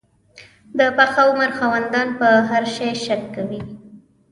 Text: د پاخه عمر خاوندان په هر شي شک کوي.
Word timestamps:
د 0.77 0.79
پاخه 0.97 1.21
عمر 1.29 1.49
خاوندان 1.59 2.07
په 2.19 2.27
هر 2.49 2.63
شي 2.75 2.89
شک 3.05 3.21
کوي. 3.35 3.61